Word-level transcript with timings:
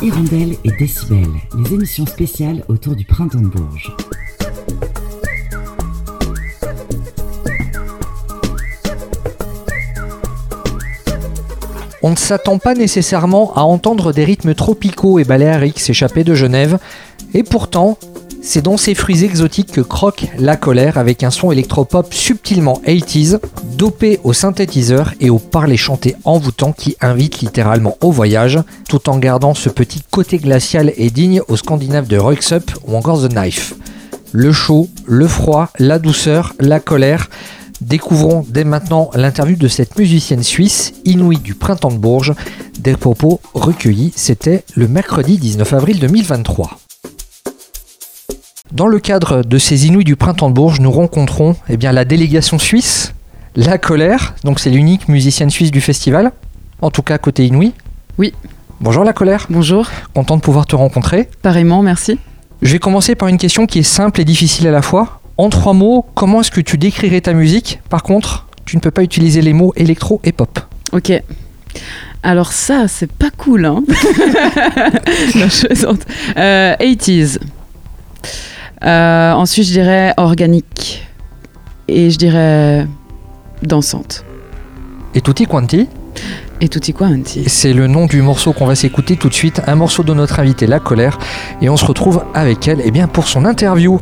Hirondelle 0.00 0.54
et 0.62 0.70
Décibel, 0.78 1.26
les 1.58 1.74
émissions 1.74 2.06
spéciales 2.06 2.62
autour 2.68 2.94
du 2.94 3.04
printemps 3.04 3.40
de 3.40 3.48
Bourges. 3.48 3.96
On 12.00 12.10
ne 12.10 12.16
s'attend 12.16 12.58
pas 12.58 12.74
nécessairement 12.74 13.52
à 13.56 13.62
entendre 13.62 14.12
des 14.12 14.24
rythmes 14.24 14.54
tropicaux 14.54 15.18
et 15.18 15.24
baléariques 15.24 15.80
s'échapper 15.80 16.22
de 16.22 16.34
Genève, 16.34 16.78
et 17.34 17.42
pourtant, 17.42 17.98
c'est 18.42 18.62
dans 18.62 18.76
ces 18.76 18.94
fruits 18.94 19.24
exotiques 19.24 19.72
que 19.72 19.80
croque 19.80 20.26
la 20.38 20.56
colère 20.56 20.98
avec 20.98 21.22
un 21.22 21.30
son 21.30 21.52
électropop 21.52 22.12
subtilement 22.14 22.80
80s, 22.86 23.40
dopé 23.76 24.20
au 24.24 24.32
synthétiseur 24.32 25.14
et 25.20 25.30
au 25.30 25.38
parler 25.38 25.76
chanté 25.76 26.16
envoûtant 26.24 26.72
qui 26.72 26.96
invite 27.00 27.40
littéralement 27.40 27.96
au 28.00 28.10
voyage, 28.10 28.58
tout 28.88 29.08
en 29.08 29.18
gardant 29.18 29.54
ce 29.54 29.68
petit 29.68 30.02
côté 30.10 30.38
glacial 30.38 30.92
et 30.96 31.10
digne 31.10 31.42
aux 31.48 31.56
Scandinaves 31.56 32.08
de 32.08 32.18
Ruxup 32.18 32.70
ou 32.86 32.96
encore 32.96 33.22
The 33.22 33.30
Knife. 33.30 33.74
Le 34.32 34.52
chaud, 34.52 34.88
le 35.06 35.26
froid, 35.26 35.70
la 35.78 35.98
douceur, 35.98 36.54
la 36.58 36.80
colère, 36.80 37.28
Découvrons 37.80 38.44
dès 38.48 38.64
maintenant 38.64 39.10
l'interview 39.14 39.56
de 39.56 39.68
cette 39.68 39.96
musicienne 39.98 40.42
suisse, 40.42 40.94
inouïe 41.04 41.38
du 41.38 41.54
printemps 41.54 41.92
de 41.92 41.96
Bourges. 41.96 42.34
Des 42.80 42.96
propos 42.96 43.40
recueillis, 43.54 44.12
c'était 44.16 44.64
le 44.74 44.88
mercredi 44.88 45.38
19 45.38 45.72
avril 45.74 46.00
2023. 46.00 46.87
Dans 48.72 48.86
le 48.86 48.98
cadre 48.98 49.42
de 49.42 49.56
ces 49.56 49.86
Inouïs 49.86 50.04
du 50.04 50.14
printemps 50.14 50.50
de 50.50 50.54
Bourges, 50.54 50.80
nous 50.80 50.90
rencontrons 50.90 51.56
eh 51.70 51.78
bien, 51.78 51.90
la 51.90 52.04
délégation 52.04 52.58
suisse, 52.58 53.14
La 53.56 53.78
Colère, 53.78 54.34
donc 54.44 54.60
c'est 54.60 54.68
l'unique 54.68 55.08
musicienne 55.08 55.48
suisse 55.48 55.70
du 55.70 55.80
festival, 55.80 56.32
en 56.82 56.90
tout 56.90 57.00
cas 57.02 57.16
côté 57.16 57.46
Inouï. 57.46 57.72
Oui. 58.18 58.34
Bonjour 58.82 59.04
La 59.04 59.14
Colère. 59.14 59.46
Bonjour. 59.48 59.88
Content 60.14 60.36
de 60.36 60.42
pouvoir 60.42 60.66
te 60.66 60.76
rencontrer. 60.76 61.30
Pareillement, 61.40 61.82
merci. 61.82 62.18
Je 62.60 62.72
vais 62.72 62.78
commencer 62.78 63.14
par 63.14 63.28
une 63.28 63.38
question 63.38 63.64
qui 63.64 63.78
est 63.78 63.82
simple 63.82 64.20
et 64.20 64.26
difficile 64.26 64.68
à 64.68 64.70
la 64.70 64.82
fois. 64.82 65.22
En 65.38 65.48
trois 65.48 65.72
mots, 65.72 66.04
comment 66.14 66.42
est-ce 66.42 66.50
que 66.50 66.60
tu 66.60 66.76
décrirais 66.76 67.22
ta 67.22 67.32
musique? 67.32 67.80
Par 67.88 68.02
contre, 68.02 68.48
tu 68.66 68.76
ne 68.76 68.82
peux 68.82 68.90
pas 68.90 69.02
utiliser 69.02 69.40
les 69.40 69.54
mots 69.54 69.72
électro 69.76 70.20
et 70.24 70.32
pop. 70.32 70.60
Ok. 70.92 71.10
Alors 72.22 72.52
ça, 72.52 72.86
c'est 72.86 73.10
pas 73.10 73.30
cool, 73.30 73.64
hein 73.64 73.82
non, 75.36 75.46
je 75.48 75.68
80s. 76.36 77.38
Euh, 78.84 79.32
ensuite, 79.32 79.66
je 79.66 79.72
dirais 79.72 80.14
organique. 80.16 81.06
Et 81.88 82.10
je 82.10 82.18
dirais 82.18 82.86
dansante. 83.62 84.24
Et 85.14 85.20
tutti 85.20 85.46
quanti? 85.46 85.88
Et 86.60 86.68
tutti 86.68 86.92
quanti. 86.92 87.48
C'est 87.48 87.72
le 87.72 87.86
nom 87.86 88.06
du 88.06 88.20
morceau 88.20 88.52
qu'on 88.52 88.66
va 88.66 88.74
s'écouter 88.74 89.16
tout 89.16 89.28
de 89.28 89.34
suite, 89.34 89.62
un 89.66 89.74
morceau 89.74 90.02
de 90.02 90.12
notre 90.12 90.40
invité 90.40 90.66
La 90.66 90.80
Colère, 90.80 91.18
et 91.62 91.68
on 91.68 91.76
se 91.76 91.84
retrouve 91.84 92.24
avec 92.34 92.68
elle 92.68 92.82
eh 92.84 92.90
bien, 92.90 93.08
pour 93.08 93.26
son 93.26 93.44
interview. 93.44 94.00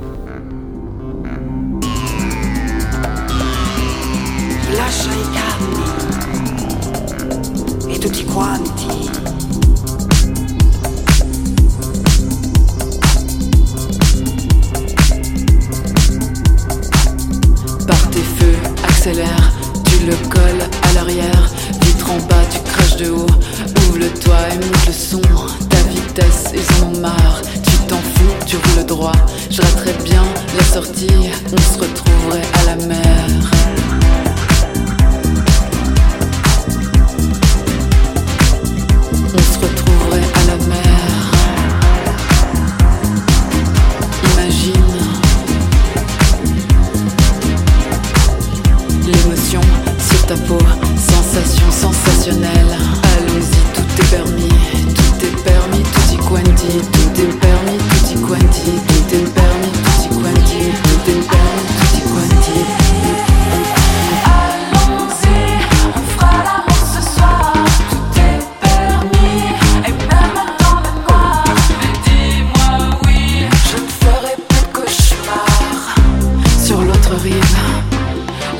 tu 8.08 8.22
le 8.24 9.25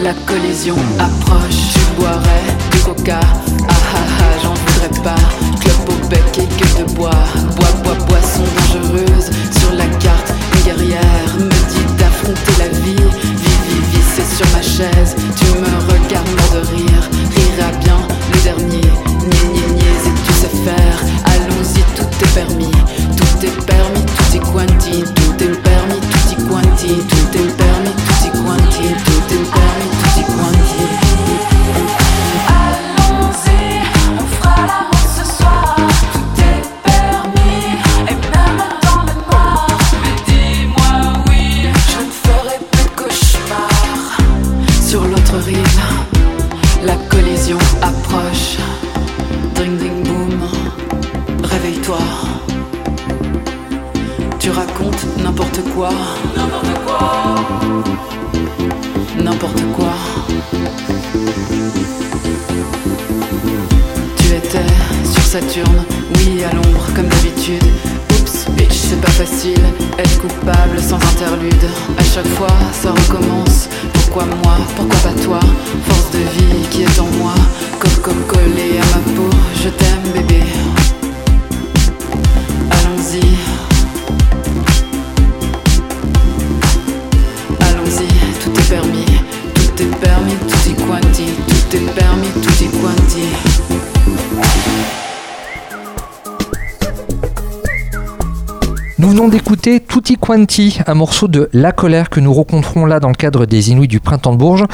La 0.02 0.12
collision 0.26 0.76
approche, 0.98 1.72
tu 1.72 1.80
boirais 1.98 2.46
du 2.70 2.78
coca. 2.80 3.18
Ah 3.20 3.72
ah 3.94 3.98
ah, 4.20 4.38
j'en 4.42 4.54
voudrais 4.54 5.02
pas. 5.02 5.20
Club 5.60 5.88
au 5.88 6.08
bec 6.08 6.22
et 6.38 6.46
que 6.46 6.82
de 6.82 6.92
bois. 6.94 7.10
Bois, 7.56 7.72
bois, 7.82 7.94
boisson 8.06 8.44
dangereuse. 8.56 9.30
Sur 9.58 9.72
la 9.72 9.86
carte, 9.98 10.32
une 10.54 10.64
guerrière 10.64 11.30
me 11.38 11.48
dit 11.48 11.94
d'affronter 11.98 12.52
la 12.58 12.68
vie. 12.68 12.94
Vie, 12.94 14.06
c'est 14.14 14.36
sur 14.36 14.46
ma 14.52 14.62
chaise. 14.62 15.16
Tu 15.36 15.46
me 15.58 15.72
regardes 15.90 16.28
mort 16.36 16.52
de 16.52 16.76
rire. 16.76 17.02
Rira 17.34 17.70
bien 17.82 17.98
le 18.32 18.40
dernier. 18.42 18.80
Niais, 18.80 19.48
niais, 19.52 19.70
niais, 19.76 20.02
et 20.04 20.26
tu 20.26 20.32
sais 20.34 20.52
faire. 20.64 20.98
Allons-y, 21.24 21.82
tout 21.96 22.24
est 22.24 22.34
permis. 22.34 22.70
Tout 23.16 23.46
est 23.46 23.64
permis, 23.64 24.04
tout 24.04 24.36
est 24.36 24.40
quanti. 24.40 25.04
Tout 25.14 25.42
est 25.42 25.56
permis, 25.62 26.00
tout 26.00 26.32
est 26.32 26.48
quanti. 26.48 26.88
Tout 27.08 27.38
est 27.38 27.56
permis, 27.56 27.65
sans 70.80 70.96
interlude. 70.96 71.64
À 71.98 72.02
chaque 72.02 72.28
fois, 72.28 72.54
ça 72.72 72.90
recommence. 72.90 73.68
Pourquoi 73.92 74.24
moi, 74.42 74.56
pourquoi 74.76 74.98
pas 75.00 75.22
toi? 75.22 75.40
Force 75.88 76.10
de 76.12 76.18
vie 76.18 76.68
qui 76.70 76.82
est 76.82 77.00
en 77.00 77.06
moi, 77.18 77.34
coco 77.78 78.12
collé 78.28 78.78
à 78.80 78.86
ma 78.96 79.02
peau. 79.14 79.30
Je 79.62 79.68
t'aime, 79.68 80.12
bébé. 80.14 80.42
Allons-y. 82.70 83.20
Allons-y, 87.60 88.08
tout 88.42 88.60
est 88.60 88.68
permis, 88.68 89.06
tout 89.54 89.82
est 89.82 89.96
permis, 90.00 90.36
tout 90.48 90.70
est 90.70 90.76
quanti, 90.86 91.26
tout 91.48 91.76
est 91.76 91.86
permis, 91.94 92.05
venons 99.16 99.28
d'écouter 99.28 99.80
Tutti 99.80 100.16
Quanti, 100.18 100.78
un 100.86 100.92
morceau 100.92 101.26
de 101.26 101.48
La 101.54 101.72
Colère 101.72 102.10
que 102.10 102.20
nous 102.20 102.34
rencontrons 102.34 102.84
là 102.84 103.00
dans 103.00 103.08
le 103.08 103.14
cadre 103.14 103.46
des 103.46 103.70
Inouïs 103.70 103.88
du 103.88 103.98
Printemps 103.98 104.34
de 104.34 104.36
Bourges. 104.36 104.64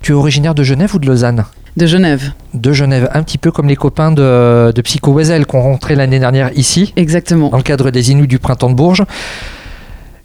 Tu 0.00 0.12
es 0.12 0.14
originaire 0.14 0.54
de 0.54 0.62
Genève 0.62 0.94
ou 0.94 1.00
de 1.00 1.06
Lausanne? 1.08 1.44
De 1.76 1.84
Genève. 1.84 2.30
De 2.54 2.72
Genève, 2.72 3.10
un 3.12 3.24
petit 3.24 3.38
peu 3.38 3.50
comme 3.50 3.66
les 3.66 3.74
copains 3.74 4.12
de, 4.12 4.70
de 4.72 4.82
Psycho 4.82 5.12
Wesel 5.12 5.46
qu'on 5.46 5.62
rentré 5.62 5.96
l'année 5.96 6.20
dernière 6.20 6.56
ici, 6.56 6.92
Exactement. 6.94 7.48
dans 7.48 7.56
le 7.56 7.64
cadre 7.64 7.90
des 7.90 8.12
Inouïs 8.12 8.28
du 8.28 8.38
Printemps 8.38 8.70
de 8.70 8.76
Bourges. 8.76 9.02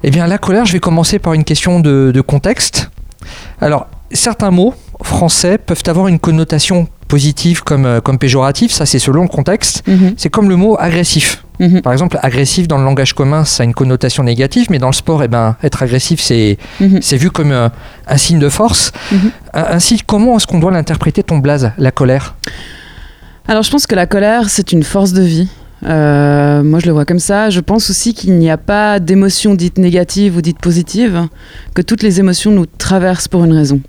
Eh 0.03 0.11
bien, 0.11 0.27
La 0.27 0.37
Colère, 0.37 0.65
je 0.65 0.73
vais 0.73 0.79
commencer 0.79 1.17
par 1.17 1.33
une 1.33 1.43
question 1.43 1.79
de, 1.79 2.11
de 2.13 2.21
contexte. 2.21 2.91
Alors, 3.59 3.87
certains 4.11 4.51
mots 4.51 4.75
français 5.01 5.57
peuvent 5.57 5.81
avoir 5.87 6.09
une 6.09 6.19
connotation 6.19 6.89
positive 7.15 7.61
comme, 7.63 7.85
euh, 7.85 7.99
comme 7.99 8.17
péjorative, 8.17 8.71
ça 8.71 8.85
c'est 8.85 8.97
selon 9.07 9.23
le 9.23 9.27
contexte. 9.27 9.83
Mhm, 9.87 10.13
C'est 10.17 10.29
comme 10.29 10.47
le 10.49 10.55
mot 10.55 10.77
agressif. 10.79 11.43
mhm, 11.59 11.81
Par 11.81 11.91
exemple, 11.91 12.17
agressif 12.23 12.67
dans 12.69 12.77
le 12.77 12.85
langage 12.85 13.11
commun, 13.13 13.43
ça 13.43 13.63
a 13.63 13.65
une 13.65 13.73
connotation 13.73 14.23
négative, 14.23 14.67
mais 14.69 14.79
dans 14.79 14.87
le 14.87 14.93
sport, 15.03 15.21
eh 15.21 15.27
ben, 15.27 15.57
être 15.61 15.83
agressif, 15.83 16.21
c'est 16.21 16.57
mhm. 16.79 16.99
vu 17.23 17.29
comme 17.29 17.51
euh, 17.51 17.67
un 18.07 18.17
signe 18.17 18.39
de 18.39 18.47
force. 18.49 18.93
Un- 19.53 19.67
Ainsi, 19.75 19.99
comment 20.11 20.37
est-ce 20.37 20.47
qu'on 20.47 20.59
doit 20.59 20.71
l'interpréter 20.71 21.21
ton 21.21 21.39
blaze, 21.39 21.71
la 21.77 21.91
colère? 21.91 22.35
Alors 23.47 23.63
je 23.63 23.71
pense 23.71 23.85
que 23.87 23.95
la 23.95 24.05
colère, 24.07 24.49
c'est 24.49 24.71
une 24.71 24.83
force 24.83 25.11
de 25.11 25.23
vie. 25.23 25.49
Euh, 25.83 26.63
moi, 26.63 26.79
je 26.79 26.85
le 26.85 26.91
vois 26.91 27.05
comme 27.05 27.19
ça. 27.19 27.49
Je 27.49 27.59
pense 27.59 27.89
aussi 27.89 28.13
qu'il 28.13 28.37
n'y 28.37 28.49
a 28.49 28.57
pas 28.57 28.99
d'émotions 28.99 29.55
dites 29.55 29.77
négatives 29.77 30.37
ou 30.37 30.41
dites 30.41 30.59
positives, 30.59 31.27
que 31.73 31.81
toutes 31.81 32.03
les 32.03 32.19
émotions 32.19 32.51
nous 32.51 32.65
traversent 32.65 33.27
pour 33.27 33.43
une 33.43 33.53
raison. 33.53 33.81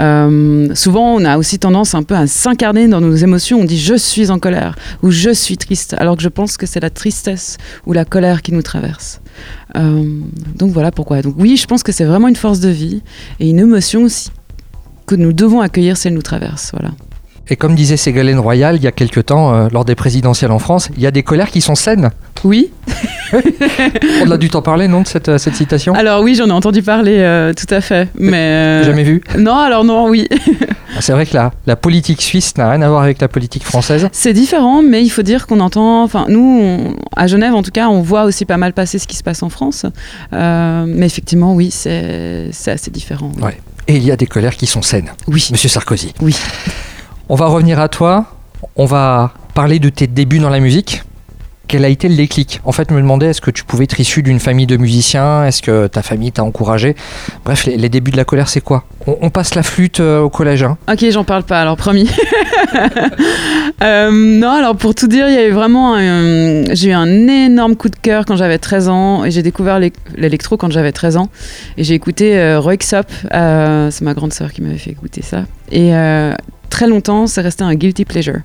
Euh, 0.00 0.68
souvent, 0.74 1.14
on 1.14 1.24
a 1.24 1.38
aussi 1.38 1.58
tendance 1.58 1.94
un 1.94 2.02
peu 2.02 2.14
à 2.14 2.26
s'incarner 2.26 2.88
dans 2.88 3.00
nos 3.00 3.14
émotions. 3.14 3.60
On 3.60 3.64
dit 3.64 3.78
je 3.78 3.94
suis 3.94 4.30
en 4.30 4.38
colère 4.38 4.76
ou 5.02 5.10
je 5.10 5.30
suis 5.30 5.56
triste, 5.56 5.94
alors 5.98 6.16
que 6.16 6.22
je 6.22 6.28
pense 6.28 6.56
que 6.56 6.66
c'est 6.66 6.80
la 6.80 6.90
tristesse 6.90 7.58
ou 7.86 7.92
la 7.92 8.04
colère 8.04 8.42
qui 8.42 8.52
nous 8.52 8.62
traverse. 8.62 9.20
Euh, 9.76 10.20
donc 10.56 10.72
voilà 10.72 10.90
pourquoi. 10.90 11.22
Donc 11.22 11.34
oui, 11.38 11.56
je 11.56 11.66
pense 11.66 11.82
que 11.82 11.92
c'est 11.92 12.04
vraiment 12.04 12.28
une 12.28 12.36
force 12.36 12.60
de 12.60 12.68
vie 12.68 13.02
et 13.40 13.48
une 13.48 13.60
émotion 13.60 14.02
aussi 14.02 14.30
que 15.06 15.14
nous 15.14 15.32
devons 15.32 15.60
accueillir 15.60 15.96
si 15.96 16.08
elle 16.08 16.14
nous 16.14 16.22
traverse. 16.22 16.72
Voilà. 16.72 16.90
Et 17.50 17.56
comme 17.56 17.74
disait 17.74 17.96
Ségolène 17.96 18.38
Royal 18.38 18.76
il 18.76 18.82
y 18.82 18.86
a 18.86 18.92
quelques 18.92 19.26
temps, 19.26 19.54
euh, 19.54 19.68
lors 19.72 19.84
des 19.84 19.94
présidentielles 19.94 20.50
en 20.50 20.58
France, 20.58 20.90
il 20.96 21.02
y 21.02 21.06
a 21.06 21.10
des 21.10 21.22
colères 21.22 21.50
qui 21.50 21.60
sont 21.60 21.74
saines. 21.74 22.10
Oui, 22.44 22.70
On 24.24 24.30
a 24.30 24.36
dû 24.38 24.48
t'en 24.48 24.62
parler, 24.62 24.88
non, 24.88 25.02
de 25.02 25.06
cette, 25.06 25.28
euh, 25.28 25.38
cette 25.38 25.54
citation? 25.54 25.92
Alors 25.94 26.22
oui, 26.22 26.34
j'en 26.34 26.46
ai 26.48 26.52
entendu 26.52 26.82
parler, 26.82 27.16
euh, 27.18 27.52
tout 27.52 27.72
à 27.74 27.80
fait. 27.80 28.08
Mais 28.18 28.36
euh, 28.36 28.84
Jamais 28.84 29.02
vu? 29.02 29.22
Non, 29.38 29.56
alors 29.56 29.84
non, 29.84 30.08
oui, 30.08 30.28
Ah, 30.96 31.00
C'est 31.00 31.12
vrai 31.12 31.26
que 31.26 31.34
la, 31.34 31.52
la 31.66 31.76
politique 31.76 32.22
suisse 32.22 32.56
n'a 32.56 32.70
rien 32.70 32.82
à 32.82 32.88
voir 32.88 33.02
avec 33.02 33.20
la 33.20 33.28
politique 33.28 33.64
française. 33.64 34.08
c'est 34.12 34.32
différent, 34.32 34.82
mais 34.82 35.02
il 35.02 35.10
faut 35.10 35.22
dire 35.22 35.46
qu'on 35.46 35.60
entend. 35.60 36.02
Enfin, 36.02 36.26
nous, 36.28 36.60
on- 36.62 36.96
à 37.16 37.26
Genève, 37.26 37.54
en 37.54 37.62
tout 37.62 37.70
cas, 37.70 37.88
on 37.88 38.00
voit 38.02 38.24
aussi 38.24 38.44
pas 38.44 38.56
mal 38.56 38.72
passer 38.72 38.98
ce 38.98 39.06
qui 39.06 39.16
se 39.16 39.22
passe 39.22 39.42
en 39.42 39.48
France. 39.50 39.84
Mais 40.32 41.06
effectivement, 41.06 41.54
oui, 41.54 41.70
c'est 41.70 42.48
c'est 42.52 42.70
assez 42.72 42.90
différent. 42.90 43.32
oui. 43.36 43.42
Ouais. 43.42 43.58
Et 43.90 43.96
il 43.96 44.04
y 44.04 44.12
a 44.12 44.16
des 44.16 44.26
colères 44.26 44.54
qui 44.56 44.66
sont 44.66 44.82
saines. 44.82 45.10
Oui, 45.28 45.48
Monsieur 45.50 45.68
Sarkozy. 45.70 46.12
oui. 46.20 46.36
On 47.30 47.34
va 47.34 47.46
revenir 47.46 47.78
à 47.78 47.88
toi. 47.90 48.24
On 48.74 48.86
va 48.86 49.32
parler 49.52 49.78
de 49.78 49.90
tes 49.90 50.06
débuts 50.06 50.38
dans 50.38 50.48
la 50.48 50.60
musique. 50.60 51.02
Quel 51.66 51.84
a 51.84 51.88
été 51.88 52.08
le 52.08 52.16
déclic? 52.16 52.62
En 52.64 52.72
fait, 52.72 52.90
me 52.90 52.98
demandais, 52.98 53.26
est-ce 53.26 53.42
que 53.42 53.50
tu 53.50 53.64
pouvais 53.64 53.84
être 53.84 54.00
issu 54.00 54.22
d'une 54.22 54.40
famille 54.40 54.66
de 54.66 54.78
musiciens? 54.78 55.44
Est-ce 55.44 55.60
que 55.60 55.88
ta 55.88 56.00
famille 56.00 56.32
t'a 56.32 56.42
encouragé? 56.42 56.96
Bref, 57.44 57.66
les 57.66 57.90
débuts 57.90 58.12
de 58.12 58.16
la 58.16 58.24
colère, 58.24 58.48
c'est 58.48 58.62
quoi? 58.62 58.84
On, 59.20 59.30
passe 59.30 59.54
la 59.54 59.62
flûte 59.62 60.00
euh, 60.00 60.20
au 60.20 60.28
collège. 60.30 60.62
hein. 60.62 60.76
Ok, 60.90 61.04
j'en 61.10 61.24
parle 61.24 61.42
pas, 61.44 61.60
alors 61.60 61.76
promis. 61.76 62.08
Euh, 63.82 64.10
non, 64.10 64.50
alors 64.50 64.74
pour 64.76 64.94
tout 64.94 65.06
dire, 65.06 65.28
il 65.28 65.34
y 65.34 65.38
a 65.38 65.46
eu 65.46 65.52
vraiment 65.52 65.94
un- 65.94 66.64
j'ai 66.74 66.88
eu 66.90 66.92
un 66.92 67.28
énorme 67.28 67.76
coup 67.76 67.88
de 67.88 67.94
cœur 67.96 68.24
quand 68.24 68.34
j'avais 68.36 68.58
13 68.58 68.88
ans 68.88 69.24
et 69.24 69.30
j'ai 69.30 69.42
découvert 69.42 69.78
l'é- 69.78 69.92
l'électro 70.16 70.56
quand 70.56 70.70
j'avais 70.72 70.90
13 70.90 71.16
ans 71.16 71.28
et 71.76 71.84
j'ai 71.84 71.94
écouté 71.94 72.36
euh, 72.38 72.58
Roy 72.58 72.74
euh, 73.32 73.90
c'est 73.92 74.04
ma 74.04 74.14
grande 74.14 74.32
sœur 74.32 74.52
qui 74.52 74.62
m'avait 74.62 74.78
fait 74.78 74.90
écouter 74.90 75.22
ça 75.22 75.44
et 75.70 75.94
euh, 75.94 76.34
très 76.70 76.88
longtemps 76.88 77.28
c'est 77.28 77.40
resté 77.40 77.62
un 77.62 77.74
guilty 77.76 78.04
pleasure 78.04 78.40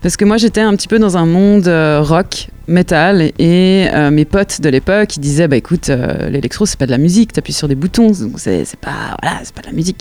parce 0.00 0.16
que 0.16 0.24
moi 0.24 0.36
j'étais 0.36 0.60
un 0.60 0.74
petit 0.76 0.88
peu 0.88 1.00
dans 1.00 1.16
un 1.16 1.26
monde 1.26 1.66
euh, 1.66 2.00
rock, 2.00 2.48
metal 2.68 3.32
et 3.38 3.88
euh, 3.92 4.10
mes 4.12 4.24
potes 4.26 4.60
de 4.60 4.68
l'époque 4.68 5.16
ils 5.16 5.20
disaient 5.20 5.48
bah 5.48 5.56
écoute 5.56 5.88
euh, 5.90 6.30
l'électro 6.30 6.66
c'est 6.66 6.78
pas 6.78 6.86
de 6.86 6.92
la 6.92 6.98
musique, 6.98 7.32
t'appuies 7.32 7.52
sur 7.52 7.66
des 7.66 7.74
boutons 7.74 8.12
donc 8.12 8.34
c'est 8.38 8.64
c'est 8.64 8.78
pas 8.78 9.16
voilà 9.20 9.38
c'est 9.42 9.54
pas 9.54 9.62
de 9.62 9.66
la 9.66 9.72
musique 9.72 9.97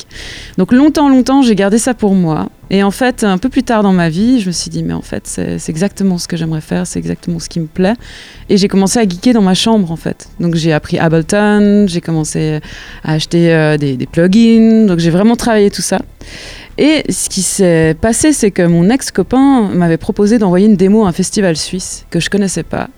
donc 0.57 0.71
longtemps, 0.71 1.09
longtemps, 1.09 1.41
j'ai 1.41 1.55
gardé 1.55 1.77
ça 1.77 1.93
pour 1.93 2.13
moi. 2.13 2.49
Et 2.69 2.83
en 2.83 2.91
fait, 2.91 3.23
un 3.23 3.37
peu 3.37 3.49
plus 3.49 3.63
tard 3.63 3.81
dans 3.83 3.93
ma 3.93 4.09
vie, 4.09 4.41
je 4.41 4.47
me 4.47 4.51
suis 4.51 4.69
dit, 4.69 4.83
mais 4.83 4.93
en 4.93 5.01
fait, 5.01 5.25
c'est 5.25 5.69
exactement 5.69 6.17
ce 6.17 6.27
que 6.27 6.35
j'aimerais 6.35 6.61
faire, 6.61 6.85
c'est 6.85 6.99
exactement 6.99 7.39
ce 7.39 7.47
qui 7.47 7.59
me 7.59 7.67
plaît. 7.67 7.95
Et 8.49 8.57
j'ai 8.57 8.67
commencé 8.67 8.99
à 8.99 9.03
geeker 9.03 9.33
dans 9.33 9.41
ma 9.41 9.53
chambre, 9.53 9.91
en 9.91 9.95
fait. 9.95 10.27
Donc 10.39 10.55
j'ai 10.55 10.73
appris 10.73 10.99
Ableton, 10.99 11.85
j'ai 11.87 12.01
commencé 12.01 12.59
à 13.03 13.13
acheter 13.13 13.53
euh, 13.53 13.77
des, 13.77 13.95
des 13.95 14.05
plugins, 14.05 14.85
donc 14.85 14.99
j'ai 14.99 15.11
vraiment 15.11 15.35
travaillé 15.35 15.71
tout 15.71 15.81
ça. 15.81 15.99
Et 16.77 17.03
ce 17.09 17.29
qui 17.29 17.41
s'est 17.41 17.95
passé, 17.99 18.33
c'est 18.33 18.51
que 18.51 18.61
mon 18.61 18.89
ex-copain 18.89 19.69
m'avait 19.73 19.97
proposé 19.97 20.37
d'envoyer 20.37 20.67
une 20.67 20.75
démo 20.75 21.05
à 21.05 21.09
un 21.09 21.11
festival 21.11 21.55
suisse 21.55 22.05
que 22.09 22.19
je 22.19 22.29
connaissais 22.29 22.63
pas. 22.63 22.89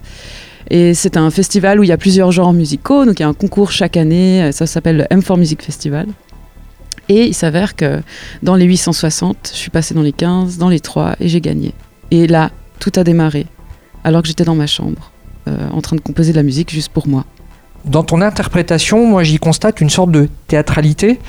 Et 0.70 0.94
c'est 0.94 1.18
un 1.18 1.32
festival 1.32 1.80
où 1.80 1.84
il 1.84 1.90
y 1.90 1.92
a 1.92 1.98
plusieurs 1.98 2.32
genres 2.32 2.54
musicaux, 2.54 3.06
donc 3.06 3.20
il 3.20 3.24
y 3.24 3.26
a 3.26 3.30
un 3.30 3.34
concours 3.34 3.72
chaque 3.72 3.98
année, 3.98 4.52
ça 4.52 4.68
s'appelle 4.68 4.98
le 4.98 5.04
M4 5.06 5.38
Music 5.38 5.64
Festival. 5.64 6.08
Et 7.10 7.26
il 7.26 7.34
s'avère 7.34 7.76
que 7.76 8.02
dans 8.44 8.56
les 8.56 8.66
860, 8.66 9.50
je 9.52 9.58
suis 9.58 9.70
passée 9.72 9.94
dans 9.94 10.02
les 10.04 10.12
15, 10.14 10.58
dans 10.58 10.70
les 10.70 10.80
3 10.80 11.16
et 11.20 11.28
j'ai 11.28 11.42
gagné. 11.42 11.74
Et 12.12 12.28
là, 12.28 12.52
tout 12.80 12.92
a 12.96 13.04
démarré, 13.04 13.48
alors 14.04 14.22
que 14.22 14.28
j'étais 14.28 14.44
dans 14.46 14.56
ma 14.56 14.68
chambre, 14.68 15.12
euh, 15.48 15.58
en 15.72 15.82
train 15.82 15.96
de 15.96 16.02
composer 16.02 16.32
de 16.32 16.38
la 16.38 16.44
musique 16.44 16.70
juste 16.72 16.90
pour 16.90 17.08
moi. 17.08 17.26
Dans 17.86 18.04
ton 18.04 18.22
interprétation, 18.22 19.08
moi 19.08 19.24
j'y 19.24 19.38
constate 19.40 19.82
une 19.82 19.90
sorte 19.90 20.12
de 20.12 20.30
théâtralité. 20.48 21.20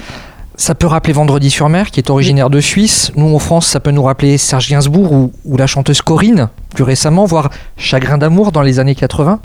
Ça 0.57 0.75
peut 0.75 0.87
rappeler 0.87 1.15
Vendredi 1.15 1.49
sur 1.49 1.71
mer, 1.71 1.91
qui 1.91 2.01
est 2.01 2.11
originaire 2.11 2.51
de 2.51 2.61
Suisse. 2.61 3.13
Nous, 3.17 3.35
en 3.35 3.39
France, 3.39 3.67
ça 3.67 3.81
peut 3.81 3.93
nous 3.93 4.03
rappeler 4.03 4.37
Serge 4.37 4.69
Gainsbourg 4.69 5.11
ou, 5.13 5.33
ou 5.47 5.57
la 5.57 5.67
chanteuse 5.67 6.03
Corinne, 6.03 6.51
plus 6.75 6.85
récemment, 6.85 7.25
voire 7.25 7.49
Chagrin 7.79 8.19
d'amour 8.19 8.53
dans 8.53 8.61
les 8.61 8.79
années 8.79 8.95
80. 8.95 9.41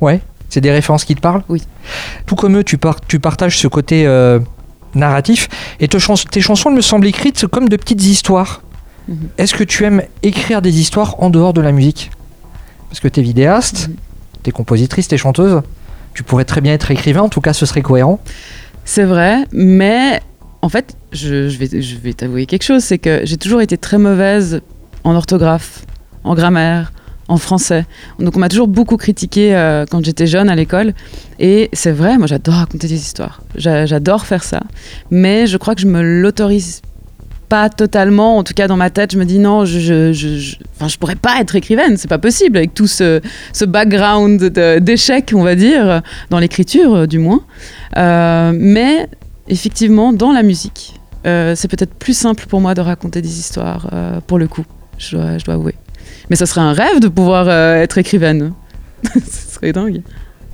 Ouais, 0.00 0.20
c'est 0.48 0.60
des 0.60 0.70
références 0.70 1.04
qui 1.04 1.16
te 1.16 1.20
parlent? 1.20 1.42
Oui. 1.48 1.62
Tout 2.26 2.36
comme 2.36 2.56
eux, 2.58 2.62
tu, 2.62 2.78
par- 2.78 3.00
tu 3.00 3.18
partages 3.18 3.58
ce 3.58 3.66
côté 3.66 4.06
euh, 4.06 4.38
narratif. 4.94 5.48
Et 5.80 5.88
te 5.88 5.98
chans- 5.98 6.14
tes 6.30 6.40
chansons 6.40 6.70
me 6.70 6.80
semblent 6.80 7.06
écrites 7.06 7.46
comme 7.46 7.68
de 7.68 7.76
petites 7.76 8.04
histoires. 8.04 8.62
Mhm. 9.08 9.16
Est-ce 9.38 9.54
que 9.54 9.64
tu 9.64 9.84
aimes 9.84 10.02
écrire 10.22 10.60
des 10.62 10.80
histoires 10.80 11.16
en 11.22 11.30
dehors 11.30 11.52
de 11.52 11.60
la 11.60 11.72
musique? 11.72 12.10
Parce 12.88 13.00
que 13.00 13.08
tu 13.08 13.20
es 13.20 13.22
vidéaste, 13.22 13.88
Mhm. 13.88 13.94
tu 14.44 14.48
es 14.50 14.52
compositrice, 14.52 15.08
tu 15.08 15.14
es 15.14 15.18
chanteuse. 15.18 15.62
Tu 16.14 16.22
pourrais 16.22 16.44
très 16.44 16.60
bien 16.60 16.72
être 16.72 16.90
écrivain, 16.90 17.22
en 17.22 17.28
tout 17.28 17.40
cas 17.40 17.52
ce 17.52 17.64
serait 17.66 17.82
cohérent. 17.82 18.18
C'est 18.84 19.04
vrai, 19.04 19.44
mais 19.52 20.20
en 20.62 20.68
fait, 20.68 20.96
je, 21.12 21.48
je 21.48 21.58
vais, 21.58 21.80
je 21.82 21.96
vais 21.96 22.12
t'avouer 22.14 22.46
quelque 22.46 22.64
chose, 22.64 22.82
c'est 22.82 22.98
que 22.98 23.20
j'ai 23.24 23.36
toujours 23.36 23.60
été 23.60 23.76
très 23.78 23.98
mauvaise 23.98 24.60
en 25.04 25.14
orthographe, 25.14 25.82
en 26.24 26.34
grammaire, 26.34 26.92
en 27.28 27.36
français. 27.36 27.84
Donc 28.18 28.36
on 28.36 28.40
m'a 28.40 28.48
toujours 28.48 28.68
beaucoup 28.68 28.96
critiqué 28.96 29.54
euh, 29.54 29.84
quand 29.90 30.04
j'étais 30.04 30.26
jeune 30.26 30.48
à 30.48 30.56
l'école. 30.56 30.94
Et 31.38 31.68
c'est 31.72 31.92
vrai, 31.92 32.18
moi 32.18 32.26
j'adore 32.26 32.54
raconter 32.54 32.88
des 32.88 32.94
histoires. 32.96 33.42
J'a- 33.54 33.86
J'adore 33.86 34.26
faire 34.26 34.42
ça. 34.44 34.62
Mais 35.10 35.46
je 35.46 35.56
crois 35.58 35.74
que 35.74 35.80
je 35.82 35.86
me 35.86 36.02
l'autorise 36.02 36.80
pas 37.48 37.70
totalement. 37.70 38.36
En 38.36 38.44
tout 38.44 38.52
cas, 38.52 38.66
dans 38.66 38.76
ma 38.76 38.90
tête, 38.90 39.12
je 39.12 39.18
me 39.18 39.24
dis 39.24 39.38
non, 39.38 39.64
je, 39.64 39.78
je, 39.80 40.12
je, 40.12 40.96
pourrais 40.98 41.16
pas 41.16 41.40
être 41.40 41.54
écrivaine. 41.56 41.96
C'est 41.96 42.08
pas 42.08 42.18
possible 42.18 42.58
avec 42.58 42.74
tout 42.74 42.86
ce, 42.86 43.20
ce 43.54 43.64
background 43.64 44.38
de- 44.40 44.78
d'échec, 44.80 45.32
on 45.34 45.42
va 45.42 45.54
dire, 45.54 46.02
dans 46.30 46.38
l'écriture, 46.38 46.94
euh, 46.94 47.06
du 47.06 47.18
moins. 47.18 47.40
Euh, 47.96 48.52
mais 48.54 49.08
effectivement, 49.48 50.12
dans 50.12 50.32
la 50.32 50.42
musique, 50.42 50.94
c'est 51.24 51.68
peut-être 51.68 51.92
plus 51.94 52.16
simple 52.16 52.46
pour 52.48 52.60
moi 52.62 52.74
de 52.74 52.80
raconter 52.80 53.20
des 53.20 53.38
histoires, 53.38 53.90
pour 54.26 54.38
le 54.38 54.48
coup, 54.48 54.64
je 54.96 55.18
je 55.38 55.44
dois 55.44 55.54
avouer. 55.54 55.74
Mais 56.30 56.36
ça 56.36 56.46
serait 56.46 56.60
un 56.60 56.72
rêve 56.72 57.00
de 57.00 57.08
pouvoir 57.08 57.46
euh, 57.48 57.76
être 57.82 57.98
écrivaine. 57.98 58.52
Ce 59.14 59.54
serait 59.54 59.72
dingue. 59.72 60.02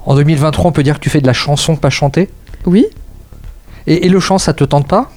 En 0.06 0.14
2023, 0.14 0.66
on 0.66 0.72
peut 0.72 0.82
dire 0.82 0.94
que 0.96 1.00
tu 1.00 1.10
fais 1.10 1.20
de 1.20 1.26
la 1.26 1.32
chanson 1.32 1.76
pas 1.76 1.90
chantée? 1.90 2.28
Oui, 2.66 2.86
Et, 3.86 4.06
et 4.06 4.08
le 4.08 4.20
chant, 4.20 4.38
ça 4.38 4.52
te 4.52 4.64
tente 4.64 4.86
pas? 4.86 5.10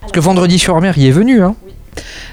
Parce 0.00 0.12
que 0.12 0.20
Vendredi 0.20 0.58
sur 0.58 0.78
mer, 0.80 0.94
il 0.98 1.06
est 1.06 1.10
venu. 1.10 1.42
Hein. 1.42 1.54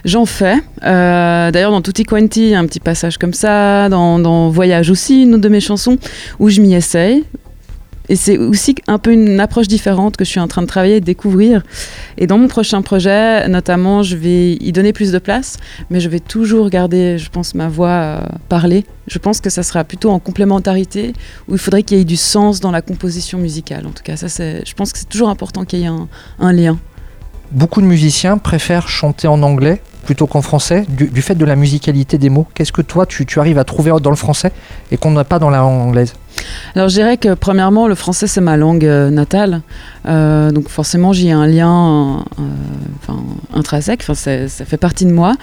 j'en 0.06 0.25
fais. 0.25 0.56
Euh, 0.84 1.51
D'ailleurs, 1.51 1.72
dans 1.72 1.82
Tutti 1.82 2.03
Quanti, 2.03 2.41
il 2.44 2.50
y 2.50 2.56
a 2.56 2.60
un 2.60 2.65
petit 2.65 2.80
passage 2.80 3.18
comme 3.18 3.34
ça. 3.34 3.88
Dans, 3.89 4.20
dans 4.20 4.50
Voyage 4.50 4.89
aussi, 4.89 5.24
une 5.24 5.36
autre 5.36 5.44
de 5.44 5.50
mes 5.50 5.62
chansons, 5.62 5.98
où 6.39 6.50
je 6.50 6.60
m'y 6.62 6.74
essaye. 6.74 7.24
Et 8.10 8.15
c'est 8.15 8.38
aussi 8.38 8.75
un 8.88 8.98
peu 8.98 9.13
une 9.13 9.39
approche 9.39 9.67
différente 9.67 10.17
que 10.17 10.25
je 10.25 10.29
suis 10.29 10.39
en 10.39 10.48
train 10.48 10.62
de 10.62 10.67
travailler 10.67 10.98
et 10.98 11.00
de 11.00 11.05
découvrir. 11.05 11.63
Et 12.17 12.27
dans 12.27 12.38
mon 12.38 12.48
prochain 12.48 12.81
projet, 12.81 13.48
notamment, 13.48 14.03
je 14.03 14.15
vais 14.15 14.53
y 14.53 14.72
donner 14.72 14.93
plus 14.93 15.12
de 15.12 15.20
place, 15.20 15.58
mais 15.89 16.00
je 16.00 16.10
vais 16.10 16.20
toujours 16.20 16.70
garder, 16.70 17.17
je 17.17 17.29
pense, 17.29 17.55
ma 17.55 17.70
voix 17.70 17.89
euh, 17.89 18.22
parler. 18.50 18.86
Je 19.08 19.20
pense 19.20 19.39
que 19.39 19.50
ça 19.50 19.63
sera 19.63 19.84
plutôt 19.84 20.10
en 20.10 20.20
complémentarité, 20.20 21.13
où 21.48 21.53
il 21.53 21.60
faudrait 21.60 21.84
qu'il 21.84 21.98
y 21.98 22.01
ait 22.01 22.05
du 22.05 22.17
sens 22.17 22.60
dans 22.60 22.72
la 22.72 22.81
composition 22.81 23.38
musicale. 23.38 23.86
En 23.88 23.91
tout 23.91 24.03
cas, 24.03 24.17
ça, 24.17 24.27
je 24.27 24.74
pense 24.74 24.91
que 24.91 25.00
c'est 25.00 25.10
toujours 25.10 25.29
important 25.29 25.63
qu'il 25.65 25.79
y 25.79 25.84
ait 25.84 25.89
un, 26.39 26.53
lien. 26.53 26.77
Beaucoup 27.51 27.81
de 27.81 27.86
musiciens 27.86 28.38
préfèrent 28.38 28.88
chanter 28.88 29.27
en 29.27 29.41
anglais 29.43 29.81
plutôt 30.05 30.25
qu'en 30.25 30.41
français, 30.41 30.86
du, 30.89 31.22
fait 31.22 31.36
de 31.36 31.46
la 31.46 31.55
musicalité 31.55 32.17
des 32.17 32.29
mots. 32.29 32.48
Qu'est-ce 32.55 32.72
que 32.72 32.81
toi, 32.81 33.05
tu 33.05 33.39
arrives 33.39 33.60
à 33.60 33.63
trouver 33.63 33.91
dans 34.01 34.10
le 34.10 34.15
français 34.15 34.51
et 34.91 34.98
qu'on 34.98 35.12
n'a 35.12 35.24
pas 35.24 35.38
dans 35.38 35.50
la 35.50 35.60
langue 35.60 35.88
anglaise? 35.88 36.13
Alors 36.75 36.89
je 36.89 36.95
dirais 36.95 37.17
que 37.17 37.33
premièrement, 37.33 37.88
le 37.88 37.95
français 37.95 38.27
c'est 38.27 38.41
ma 38.41 38.57
langue 38.57 38.86
euh, 38.86 39.10
natale, 39.10 39.62
Euh, 40.07 40.50
donc 40.50 40.67
forcément 40.67 41.13
j'y 41.13 41.27
ai 41.27 41.31
un 41.31 41.45
lien 41.45 42.25
euh, 42.39 43.13
intrinsèque, 43.53 44.01
ça 44.01 44.65
fait 44.65 44.77
partie 44.77 45.05
de 45.05 45.12
moi. 45.12 45.36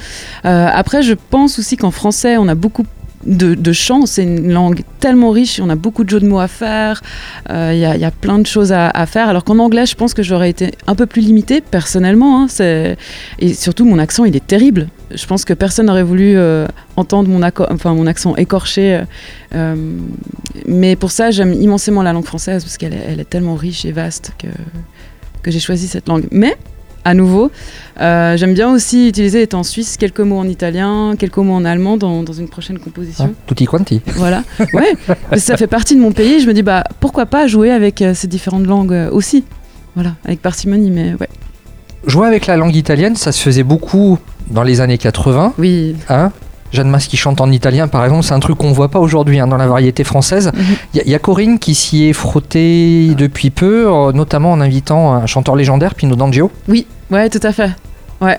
Après 0.42 1.02
je 1.02 1.14
pense 1.14 1.60
aussi 1.60 1.76
qu'en 1.76 1.92
français 1.92 2.36
on 2.38 2.48
a 2.48 2.56
beaucoup 2.56 2.84
de, 3.28 3.54
de 3.54 3.72
chant. 3.72 4.06
C'est 4.06 4.24
une 4.24 4.52
langue 4.52 4.80
tellement 5.00 5.30
riche, 5.30 5.60
on 5.62 5.68
a 5.70 5.76
beaucoup 5.76 6.02
de 6.04 6.10
jeux 6.10 6.20
de 6.20 6.26
mots 6.26 6.40
à 6.40 6.48
faire, 6.48 7.02
euh, 7.50 7.70
il 7.74 7.78
y, 7.78 7.84
a- 8.04 8.10
plein 8.10 8.38
de 8.38 8.46
choses 8.46 8.72
à, 8.72 8.90
faire. 9.06 9.28
Alors 9.28 9.44
qu'en 9.44 9.58
anglais, 9.58 9.86
je 9.86 9.94
pense 9.94 10.12
que 10.14 10.22
j'aurais 10.22 10.50
été 10.50 10.72
un 10.86 10.94
peu 10.94 11.06
plus 11.06 11.22
limitée 11.22 11.60
personnellement. 11.60 12.42
hein. 12.42 12.96
Et 13.38 13.54
surtout, 13.54 13.84
mon 13.84 13.98
accent, 13.98 14.24
il 14.24 14.34
est 14.34 14.44
terrible. 14.46 14.88
Je 15.14 15.24
pense 15.26 15.44
que 15.44 15.54
personne 15.54 15.86
n'aurait 15.86 16.02
voulu 16.02 16.36
euh, 16.36 16.66
entendre 16.96 17.28
mon, 17.28 17.40
enfin, 17.70 17.94
mon 17.94 18.06
accent 18.06 18.34
écorché. 18.36 19.02
euh, 19.54 19.74
mais 20.66 20.96
pour 20.96 21.10
ça, 21.12 21.30
j'aime 21.30 21.52
immensément 21.52 22.02
la 22.02 22.12
langue 22.12 22.24
française 22.26 22.64
parce 22.64 22.76
qu'elle 22.76 22.94
est, 22.94 23.04
elle 23.08 23.20
est 23.20 23.28
tellement 23.30 23.54
riche 23.54 23.84
et 23.84 23.92
vaste 23.92 24.32
que, 24.38 24.48
que 25.42 25.50
j'ai 25.50 25.60
choisi 25.60 25.86
cette 25.86 26.08
langue. 26.08 26.26
Mais, 26.30 26.56
à 27.08 27.14
nouveau, 27.14 27.50
euh, 28.00 28.36
j'aime 28.36 28.52
bien 28.54 28.70
aussi 28.70 29.08
utiliser, 29.08 29.42
étant 29.42 29.62
suisse, 29.62 29.96
quelques 29.96 30.20
mots 30.20 30.38
en 30.38 30.46
italien, 30.46 31.14
quelques 31.18 31.38
mots 31.38 31.54
en 31.54 31.64
allemand 31.64 31.96
dans, 31.96 32.22
dans 32.22 32.32
une 32.34 32.48
prochaine 32.48 32.78
composition. 32.78 33.24
Hein, 33.24 33.30
Tutti 33.46 33.64
quanti. 33.64 34.02
Voilà. 34.16 34.42
Ouais, 34.74 34.94
ça 35.38 35.56
fait 35.56 35.66
partie 35.66 35.94
de 35.96 36.00
mon 36.00 36.12
pays. 36.12 36.40
Je 36.40 36.46
me 36.46 36.52
dis, 36.52 36.62
bah, 36.62 36.84
pourquoi 37.00 37.24
pas 37.26 37.46
jouer 37.46 37.70
avec 37.70 38.02
euh, 38.02 38.12
ces 38.14 38.26
différentes 38.28 38.66
langues 38.66 38.92
euh, 38.92 39.10
aussi 39.10 39.44
Voilà, 39.94 40.14
avec 40.24 40.42
parcimonie, 40.42 40.90
mais 40.90 41.14
ouais. 41.18 41.28
Jouer 42.06 42.26
avec 42.26 42.46
la 42.46 42.56
langue 42.56 42.76
italienne, 42.76 43.16
ça 43.16 43.32
se 43.32 43.40
faisait 43.42 43.64
beaucoup 43.64 44.18
dans 44.50 44.62
les 44.62 44.80
années 44.80 44.98
80. 44.98 45.54
Oui, 45.58 45.96
Hein? 46.08 46.30
Jeanne 46.70 46.90
Mas 46.90 47.06
qui 47.06 47.16
chante 47.16 47.40
en 47.40 47.50
italien, 47.50 47.88
par 47.88 48.04
exemple, 48.04 48.24
c'est 48.24 48.34
un 48.34 48.40
truc 48.40 48.58
qu'on 48.58 48.72
voit 48.72 48.90
pas 48.90 48.98
aujourd'hui 48.98 49.40
hein, 49.40 49.46
dans 49.46 49.56
la 49.56 49.66
variété 49.66 50.04
française. 50.04 50.52
Mhm. 50.54 50.62
Il 50.94 51.02
y, 51.06 51.10
y 51.12 51.14
a 51.14 51.18
Corinne 51.18 51.58
qui 51.58 51.74
s'y 51.74 52.04
est 52.04 52.12
frottée 52.12 53.14
depuis 53.16 53.48
peu, 53.48 53.86
notamment 54.12 54.52
en 54.52 54.60
invitant 54.60 55.14
un 55.14 55.24
chanteur 55.24 55.56
légendaire, 55.56 55.94
Pino 55.94 56.14
D'Angio. 56.14 56.50
oui, 56.68 56.86
ouais, 57.10 57.28
tout 57.30 57.40
à 57.42 57.52
fait. 57.52 57.70
L- 58.20 58.38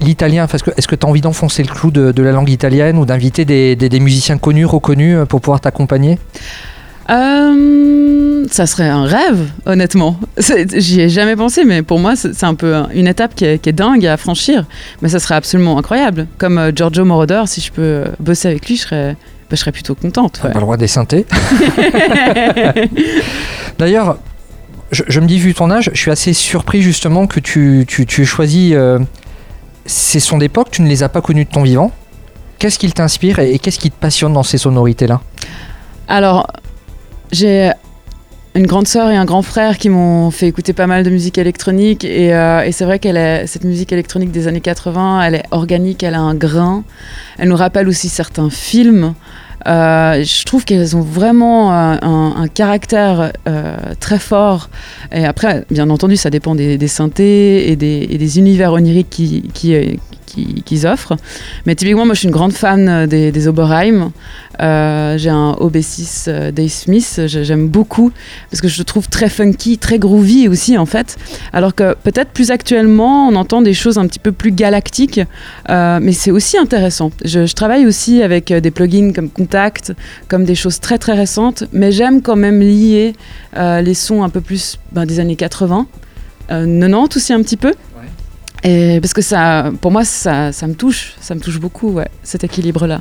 L'italien, 0.00 0.46
parce 0.46 0.62
que- 0.62 0.70
est-ce 0.76 0.86
que 0.88 0.94
tu 0.94 1.04
as 1.06 1.08
envie 1.08 1.20
d'enfoncer 1.20 1.62
le 1.62 1.68
clou 1.68 1.90
de, 1.90 2.12
de 2.12 2.22
la 2.22 2.30
langue 2.32 2.50
italienne 2.50 2.98
ou 2.98 3.04
d'inviter 3.04 3.44
des, 3.44 3.74
des- 3.76 3.88
des 3.88 4.00
musiciens 4.00 4.38
connus, 4.38 4.64
reconnus 4.66 5.16
euh, 5.16 5.24
pour 5.26 5.40
pouvoir 5.40 5.60
t'accompagner? 5.60 6.18
Euh, 7.10 8.46
ça 8.50 8.66
serait 8.66 8.88
un 8.88 9.04
rêve, 9.04 9.48
honnêtement. 9.66 10.18
J'y 10.76 11.00
ai 11.00 11.08
jamais 11.08 11.34
pensé, 11.34 11.64
mais 11.64 11.82
pour 11.82 11.98
moi, 11.98 12.14
c'est 12.16 12.44
un 12.44 12.54
peu 12.54 12.74
un- 12.76 12.88
une 12.94 13.08
étape 13.08 13.34
qui 13.34 13.44
est, 13.44 13.58
qui 13.58 13.68
est 13.70 13.72
dingue 13.72 14.06
à 14.06 14.16
franchir. 14.16 14.64
Mais 15.02 15.08
ça 15.08 15.18
serait 15.18 15.34
absolument 15.34 15.78
incroyable. 15.78 16.26
Comme 16.38 16.58
euh, 16.58 16.70
Giorgio 16.74 17.04
Moroder, 17.04 17.42
si 17.46 17.60
je 17.60 17.72
peux 17.72 18.04
bosser 18.20 18.48
avec 18.48 18.68
lui, 18.68 18.76
je 18.76 18.82
serais, 18.82 19.12
bah, 19.14 19.16
je 19.50 19.56
serais 19.56 19.72
plutôt 19.72 19.96
contente. 19.96 20.40
Ouais. 20.44 20.50
pas 20.52 20.58
le 20.58 20.64
droit 20.64 20.76
des 20.76 20.86
synthés. 20.86 21.26
D'ailleurs, 23.78 24.18
je, 24.92 25.20
me 25.20 25.26
dis, 25.26 25.38
vu 25.38 25.54
ton 25.54 25.70
âge, 25.70 25.90
je 25.94 25.98
suis 25.98 26.10
assez 26.10 26.34
surpris 26.34 26.82
justement 26.82 27.26
que 27.26 27.40
tu, 27.40 27.84
tu, 27.88 28.04
tu 28.04 28.22
aies 28.22 28.26
choisi 28.26 28.74
euh, 28.74 28.98
ces 29.86 30.20
sons 30.20 30.38
d'époque, 30.38 30.68
tu 30.70 30.82
ne 30.82 30.88
les 30.88 31.02
as 31.02 31.08
pas 31.08 31.22
connus 31.22 31.46
de 31.46 31.50
ton 31.50 31.62
vivant. 31.62 31.90
Qu'est-ce 32.58 32.78
qui 32.78 32.92
t'inspire 32.92 33.38
et, 33.38 33.58
qu'est-ce 33.58 33.78
qui 33.78 33.90
te 33.90 33.98
passionne 33.98 34.34
dans 34.34 34.42
ces 34.42 34.58
sonorités-là? 34.58 35.20
Alors, 36.08 36.46
j'ai 37.32 37.72
une 38.54 38.66
grande 38.66 38.86
sœur 38.86 39.10
et 39.10 39.16
un 39.16 39.24
grand 39.24 39.40
frère 39.40 39.78
qui 39.78 39.88
m'ont 39.88 40.30
fait 40.30 40.46
écouter 40.46 40.74
pas 40.74 40.86
mal 40.86 41.04
de 41.04 41.10
musique 41.10 41.38
électronique 41.38 42.04
et, 42.04 42.34
euh, 42.34 42.62
et 42.62 42.70
c'est 42.70 42.84
vrai 42.84 42.98
qu'elle 42.98 43.48
cette 43.48 43.64
musique 43.64 43.92
électronique 43.92 44.30
des 44.30 44.46
années 44.46 44.60
80, 44.60 45.22
elle 45.22 45.36
est 45.36 45.44
organique, 45.52 46.02
elle 46.02 46.14
a 46.14 46.20
un 46.20 46.34
grain, 46.34 46.84
elle 47.38 47.48
nous 47.48 47.56
rappelle 47.56 47.88
aussi 47.88 48.10
certains 48.10 48.50
films. 48.50 49.14
Euh, 49.66 50.24
je 50.24 50.44
trouve 50.44 50.64
qu'elles 50.64 50.96
ont 50.96 51.02
vraiment 51.02 51.72
euh, 51.72 51.96
un, 52.02 52.48
caractère 52.48 53.32
euh, 53.46 53.76
très 54.00 54.18
fort. 54.18 54.70
Et 55.12 55.24
après, 55.24 55.64
bien 55.70 55.90
entendu, 55.90 56.16
ça 56.16 56.30
dépend 56.30 56.54
des, 56.54 56.78
des 56.78 56.88
synthés 56.88 57.70
et 57.70 57.76
des, 57.76 58.38
univers 58.38 58.72
oniriques 58.72 59.10
qui, 59.10 59.74
qui- 60.32 60.62
qu'ils 60.62 60.86
offrent. 60.86 61.16
Mais 61.66 61.74
typiquement, 61.74 62.04
moi, 62.04 62.14
je 62.14 62.20
suis 62.20 62.28
une 62.28 62.34
grande 62.34 62.52
fan 62.52 62.88
euh, 62.88 63.06
des, 63.06 63.48
Oberheim. 63.48 64.12
Euh, 64.60 65.18
j'ai 65.18 65.30
un 65.30 65.52
OB6 65.58 66.26
euh, 66.28 66.50
Dave 66.52 66.68
Smith, 66.68 67.22
j'aime 67.26 67.68
beaucoup 67.68 68.12
parce 68.50 68.60
que 68.60 68.68
je 68.68 68.78
le 68.78 68.84
trouve 68.84 69.08
très 69.08 69.28
funky, 69.28 69.78
très 69.78 69.98
groovy 69.98 70.48
aussi 70.48 70.76
en 70.78 70.86
fait. 70.86 71.16
Alors 71.52 71.74
que 71.74 71.94
peut-être 72.02 72.30
plus 72.30 72.50
actuellement, 72.50 73.28
on 73.28 73.34
entend 73.34 73.62
des 73.62 73.74
choses 73.74 73.98
un 73.98 74.06
petit 74.06 74.18
peu 74.18 74.32
plus 74.32 74.52
galactiques, 74.52 75.20
mais 75.68 76.12
c'est 76.12 76.30
aussi 76.30 76.58
intéressant. 76.58 77.10
Je, 77.24 77.52
travaille 77.52 77.86
aussi 77.86 78.22
avec 78.22 78.52
des 78.52 78.70
plugins 78.70 79.12
comme 79.12 79.30
Contact, 79.30 79.92
comme 80.28 80.44
des 80.44 80.54
choses 80.54 80.80
très 80.80 80.98
très 80.98 81.14
récentes, 81.14 81.64
mais 81.72 81.90
j'aime 81.92 82.22
quand 82.22 82.36
même 82.36 82.60
lier 82.60 83.14
les 83.56 83.94
sons 83.94 84.22
un 84.22 84.28
peu 84.28 84.40
plus 84.40 84.78
ben, 84.92 85.06
des 85.06 85.20
années 85.20 85.36
80, 85.36 85.86
euh, 86.50 86.66
90 86.66 87.16
aussi 87.16 87.32
un 87.32 87.42
petit 87.42 87.56
peu. 87.56 87.72
Et 88.64 88.98
parce 89.00 89.12
que 89.12 89.22
ça, 89.22 89.70
pour 89.80 89.90
moi, 89.90 90.04
ça, 90.04 90.52
ça 90.52 90.66
me 90.66 90.74
touche, 90.74 91.14
ça 91.20 91.34
me 91.34 91.40
touche 91.40 91.58
beaucoup, 91.58 91.90
ouais, 91.92 92.08
cet 92.22 92.44
équilibre-là. 92.44 93.00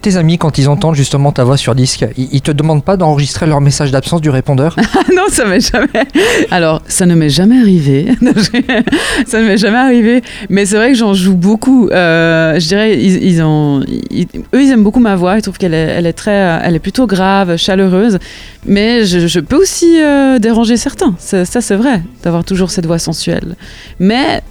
Tes 0.00 0.16
amis, 0.16 0.38
quand 0.38 0.58
ils 0.58 0.68
entendent 0.68 0.94
justement 0.94 1.32
ta 1.32 1.42
voix 1.42 1.56
sur 1.56 1.74
disque, 1.74 2.06
ils, 2.16 2.28
ils 2.30 2.40
te 2.40 2.52
demandent 2.52 2.84
pas 2.84 2.96
d'enregistrer 2.96 3.46
leur 3.46 3.60
message 3.60 3.90
d'absence 3.90 4.20
du 4.20 4.30
répondeur? 4.30 4.76
Non, 5.16 5.24
ça 5.28 5.44
m'est 5.46 5.58
jamais. 5.60 6.06
Alors, 6.52 6.82
ça 6.86 7.04
ne 7.04 7.16
m'est 7.16 7.28
jamais 7.30 7.58
arrivé. 7.58 8.06
ça 9.26 9.40
ne 9.42 9.46
m'est 9.48 9.56
jamais 9.56 9.78
arrivé. 9.78 10.22
Mais 10.48 10.64
c'est 10.66 10.76
vrai 10.76 10.92
que 10.92 10.96
j'en 10.96 11.12
joue 11.14 11.34
beaucoup. 11.34 11.88
Euh, 11.88 12.60
je 12.60 12.68
dirais, 12.68 12.96
ils, 13.02 13.24
ils 13.24 13.42
ont, 13.42 13.82
ils- 14.10 14.28
eux, 14.54 14.62
ils 14.62 14.70
aiment 14.70 14.84
beaucoup 14.84 15.00
ma 15.00 15.16
voix. 15.16 15.36
Ils 15.36 15.42
trouvent 15.42 15.58
qu'elle 15.58 15.74
est, 15.74 15.88
elle 15.96 16.06
est 16.06 16.12
très, 16.12 16.60
elle 16.62 16.76
est 16.76 16.78
plutôt 16.78 17.08
grave, 17.08 17.56
chaleureuse. 17.56 18.18
Mais 18.66 19.04
je, 19.04 19.26
je 19.26 19.40
peux 19.40 19.56
aussi 19.56 20.00
euh, 20.00 20.38
déranger 20.38 20.76
certains. 20.76 21.16
Ça, 21.18 21.44
ça, 21.44 21.60
c'est 21.60 21.76
vrai, 21.76 22.02
d'avoir 22.22 22.44
toujours 22.44 22.70
cette 22.70 22.86
voix 22.86 23.00
sensuelle. 23.00 23.56
Mais 23.98 24.42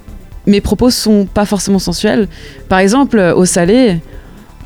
mes 0.48 0.60
propos 0.60 0.90
sont 0.90 1.26
pas 1.26 1.44
forcément 1.44 1.78
sensuels. 1.78 2.26
Par 2.68 2.80
exemple, 2.80 3.18
au 3.36 3.44
salé, 3.44 4.00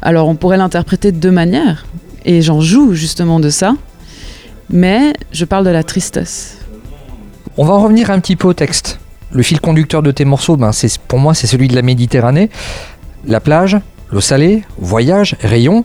alors 0.01 0.29
on 0.29 0.35
pourrait 0.35 0.57
l'interpréter 0.57 1.13
de 1.13 1.19
deux 1.19 1.31
manières. 1.31 1.85
Et 2.25 2.41
j'en 2.41 2.61
joue 2.61 2.95
justement 2.95 3.41
de 3.41 3.51
ça 3.51 3.75
mais 4.73 5.13
je 5.31 5.45
parle 5.45 5.65
de 5.65 5.71
la 5.71 5.85
tristesse. 5.85 6.59
On 7.57 7.65
va 7.65 7.75
en 7.75 7.83
revenir 7.83 8.11
un 8.11 8.19
petit 8.19 8.37
peu 8.37 8.49
au 8.49 8.55
texte. 8.55 8.99
Le 9.31 9.43
fil 9.43 9.61
conducteur 9.61 10.03
de 10.03 10.11
tes 10.11 10.25
morceaux, 10.25 10.57
ben, 10.57 10.73
c'est, 10.73 10.99
pour 10.99 11.19
moi, 11.19 11.35
c'est 11.35 11.47
celui 11.47 11.69
de 11.69 11.75
la 11.75 11.83
Méditerranée. 11.83 12.51
La 13.27 13.41
plage, 13.41 13.79
l'eau 14.11 14.21
salée, 14.21 14.65
voyage, 14.79 15.37
rayon. 15.41 15.85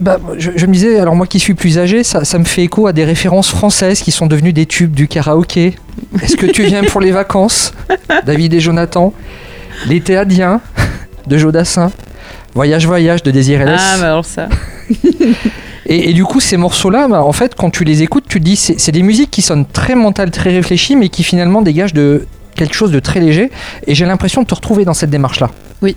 Ben, 0.00 0.18
je, 0.36 0.52
je 0.54 0.66
me 0.66 0.72
disais, 0.72 1.00
alors 1.00 1.16
moi 1.16 1.26
qui 1.26 1.40
suis 1.40 1.54
plus 1.54 1.78
âgé, 1.78 2.04
ça, 2.04 2.24
ça 2.24 2.38
me 2.38 2.44
fait 2.44 2.62
écho 2.62 2.86
à 2.86 2.92
des 2.92 3.04
références 3.04 3.48
françaises 3.48 4.00
qui 4.00 4.12
sont 4.12 4.26
devenues 4.26 4.52
des 4.52 4.66
tubes 4.66 4.94
du 4.94 5.08
karaoké. 5.08 5.76
Est-ce 6.22 6.36
que 6.36 6.46
tu 6.46 6.62
viens 6.64 6.84
pour 6.84 7.00
les 7.00 7.10
vacances 7.10 7.72
David 8.24 8.54
et 8.54 8.60
Jonathan? 8.60 9.12
L'été 9.86 10.16
adien 10.16 10.60
de 11.26 11.36
Jodassin. 11.38 11.90
Voyage, 12.54 12.86
voyage 12.86 13.22
de 13.22 13.30
Désiré 13.30 13.64
Less. 13.64 13.80
Ah, 13.82 13.96
bah 13.98 14.06
alors 14.06 14.24
ça. 14.24 14.48
Et, 15.90 16.10
et 16.10 16.12
du 16.12 16.22
coup, 16.22 16.38
ces 16.38 16.58
morceaux-là, 16.58 17.08
bah, 17.08 17.22
en 17.22 17.32
fait, 17.32 17.54
quand 17.54 17.70
tu 17.70 17.82
les 17.82 18.02
écoutes, 18.02 18.24
tu 18.28 18.40
te 18.40 18.44
dis, 18.44 18.56
c'est 18.56 18.78
c'est 18.78 18.92
des 18.92 19.02
musiques 19.02 19.30
qui 19.30 19.40
sonnent 19.40 19.64
très 19.64 19.94
mentales, 19.94 20.30
très 20.30 20.50
réfléchies, 20.50 20.96
mais 20.96 21.08
qui 21.08 21.22
finalement 21.22 21.62
dégagent 21.62 21.94
de 21.94 22.26
quelque 22.56 22.74
chose 22.74 22.90
de 22.92 23.00
très 23.00 23.20
léger. 23.20 23.50
Et 23.86 23.94
j'ai 23.94 24.04
l'impression 24.04 24.42
de 24.42 24.46
te 24.46 24.54
retrouver 24.54 24.84
dans 24.84 24.92
cette 24.92 25.08
démarche-là. 25.08 25.50
Oui, 25.80 25.96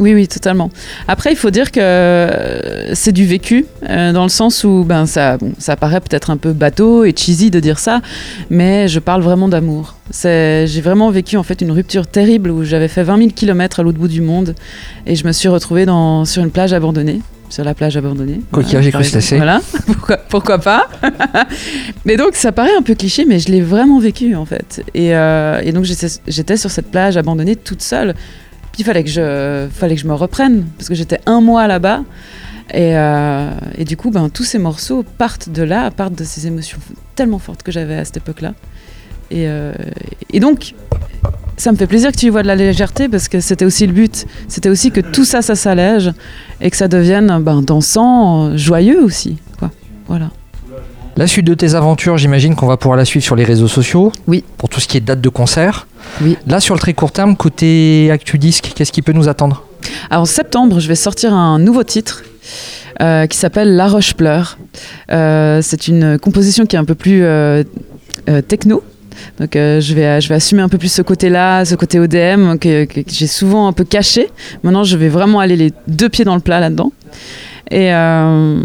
oui, 0.00 0.26
totalement. 0.28 0.70
Après, 1.08 1.30
il 1.30 1.36
faut 1.36 1.50
dire 1.50 1.70
que 1.70 1.80
euh, 1.80 2.94
c'est 2.94 3.12
du 3.12 3.26
vécu, 3.26 3.66
euh, 3.88 4.12
dans 4.12 4.22
le 4.22 4.28
sens 4.30 4.64
où 4.64 4.84
ben, 4.84 5.06
ça, 5.06 5.36
bon, 5.36 5.52
ça 5.58 5.76
paraît 5.76 6.00
peut-être 6.00 6.30
un 6.30 6.36
peu 6.36 6.52
bateau 6.52 7.04
et 7.04 7.14
cheesy 7.16 7.50
de 7.50 7.60
dire 7.60 7.78
ça, 7.78 8.00
mais 8.48 8.88
je 8.88 8.98
parle 8.98 9.22
vraiment 9.22 9.48
d'amour. 9.48 9.96
J'ai 10.12 10.80
vraiment 10.82 11.10
vécu 11.10 11.36
en 11.36 11.42
fait 11.42 11.60
une 11.60 11.70
rupture 11.70 12.06
terrible 12.06 12.50
où 12.50 12.64
j'avais 12.64 12.88
fait 12.88 13.02
20 13.02 13.18
000 13.18 13.30
km 13.30 13.80
à 13.80 13.82
l'autre 13.82 13.98
bout 13.98 14.08
du 14.08 14.20
monde 14.20 14.54
et 15.06 15.14
je 15.14 15.26
me 15.26 15.32
suis 15.32 15.48
retrouvée 15.48 15.86
dans, 15.86 16.24
sur 16.24 16.42
une 16.42 16.50
plage 16.50 16.72
abandonnée. 16.72 17.20
Sur 17.50 17.64
la 17.64 17.74
plage 17.74 17.96
abandonnée. 17.96 18.40
Coquillage 18.52 18.86
et 18.86 18.92
crustacés. 18.92 19.36
Voilà, 19.36 19.60
pourquoi, 19.86 20.16
pourquoi 20.16 20.58
pas? 20.58 20.88
Mais 22.04 22.16
donc, 22.16 22.36
ça 22.36 22.52
paraît 22.52 22.74
un 22.78 22.82
peu 22.82 22.94
cliché, 22.94 23.24
mais 23.24 23.40
je 23.40 23.50
l'ai 23.50 23.60
vraiment 23.60 23.98
vécu 23.98 24.36
en 24.36 24.44
fait. 24.44 24.84
Et, 24.94 25.16
euh, 25.16 25.60
et 25.64 25.72
donc, 25.72 25.84
j'étais 25.84 26.56
sur 26.56 26.70
cette 26.70 26.92
plage 26.92 27.16
abandonnée 27.16 27.56
toute 27.56 27.82
seule. 27.82 28.14
Puis 28.80 28.84
il 28.84 28.92
fallait 28.94 29.04
que 29.04 29.10
je, 29.10 29.68
fallait 29.70 29.94
que 29.94 30.00
je 30.00 30.06
me 30.06 30.14
reprenne 30.14 30.64
parce 30.78 30.88
que 30.88 30.94
j'étais 30.94 31.20
un 31.26 31.42
mois 31.42 31.66
là-bas. 31.66 32.02
Et, 32.72 32.96
euh, 32.96 33.50
et 33.76 33.84
du 33.84 33.98
coup, 33.98 34.10
ben, 34.10 34.30
tous 34.30 34.44
ces 34.44 34.58
morceaux 34.58 35.04
partent 35.18 35.50
de 35.50 35.62
là, 35.62 35.90
partent 35.90 36.14
de 36.14 36.24
ces 36.24 36.46
émotions 36.46 36.78
tellement 37.14 37.38
fortes 37.38 37.62
que 37.62 37.70
j'avais 37.70 37.96
à 37.96 38.06
cette 38.06 38.16
époque-là. 38.16 38.54
Et, 39.30 39.48
euh, 39.48 39.74
et 40.32 40.40
donc, 40.40 40.72
ça 41.58 41.72
me 41.72 41.76
fait 41.76 41.86
plaisir 41.86 42.10
que 42.10 42.16
tu 42.16 42.24
y 42.24 42.28
vois 42.30 42.40
de 42.40 42.46
la 42.46 42.56
légèreté 42.56 43.10
parce 43.10 43.28
que 43.28 43.40
c'était 43.40 43.66
aussi 43.66 43.86
le 43.86 43.92
but. 43.92 44.24
C'était 44.48 44.70
aussi 44.70 44.90
que 44.90 45.02
tout 45.02 45.26
ça, 45.26 45.42
ça 45.42 45.56
s'allège 45.56 46.10
et 46.62 46.70
que 46.70 46.76
ça 46.78 46.88
devienne 46.88 47.38
ben, 47.42 47.60
dansant, 47.60 48.56
joyeux 48.56 49.04
aussi. 49.04 49.36
Quoi. 49.58 49.70
Voilà. 50.06 50.30
La 51.18 51.26
suite 51.26 51.46
de 51.46 51.52
tes 51.52 51.74
aventures, 51.74 52.16
j'imagine 52.16 52.54
qu'on 52.54 52.66
va 52.66 52.78
pouvoir 52.78 52.96
la 52.96 53.04
suivre 53.04 53.26
sur 53.26 53.36
les 53.36 53.44
réseaux 53.44 53.68
sociaux. 53.68 54.10
Oui. 54.26 54.42
Pour 54.56 54.70
tout 54.70 54.80
ce 54.80 54.88
qui 54.88 54.96
est 54.96 55.02
date 55.02 55.20
de 55.20 55.28
concert. 55.28 55.86
Oui. 56.22 56.36
Là, 56.46 56.60
sur 56.60 56.74
le 56.74 56.80
très 56.80 56.94
court 56.94 57.12
terme, 57.12 57.36
côté 57.36 58.10
Actu 58.10 58.38
Disque, 58.38 58.72
qu'est-ce 58.74 58.92
qui 58.92 59.02
peut 59.02 59.12
nous 59.12 59.28
attendre? 59.28 59.64
Alors, 60.10 60.22
en 60.22 60.26
septembre, 60.26 60.80
je 60.80 60.88
vais 60.88 60.94
sortir 60.94 61.32
un 61.32 61.58
nouveau 61.58 61.84
titre 61.84 62.22
euh, 63.00 63.26
qui 63.26 63.38
s'appelle 63.38 63.76
La 63.76 63.88
Roche 63.88 64.14
pleure. 64.14 64.58
Euh, 65.10 65.60
c'est 65.62 65.88
une 65.88 66.18
composition 66.18 66.66
qui 66.66 66.76
est 66.76 66.78
un 66.78 66.84
peu 66.84 66.94
plus 66.94 67.22
euh, 67.22 67.62
techno. 68.48 68.82
Donc 69.38 69.56
euh, 69.56 69.80
je, 69.80 69.94
vais, 69.94 70.20
je 70.20 70.28
vais 70.28 70.34
assumer 70.34 70.62
un 70.62 70.68
peu 70.68 70.78
plus 70.78 70.92
ce 70.92 71.02
côté-là, 71.02 71.64
ce 71.64 71.74
côté 71.74 71.98
ODM 71.98 72.56
que, 72.58 72.84
que 72.84 73.02
j'ai 73.08 73.26
souvent 73.26 73.66
un 73.66 73.72
peu 73.72 73.84
caché. 73.84 74.30
Maintenant, 74.62 74.84
je 74.84 74.96
vais 74.96 75.08
vraiment 75.08 75.40
aller 75.40 75.56
les 75.56 75.72
deux 75.88 76.08
pieds 76.08 76.24
dans 76.24 76.34
le 76.34 76.40
plat 76.40 76.60
là-dedans. 76.60 76.92
Et, 77.70 77.92
euh, 77.94 78.60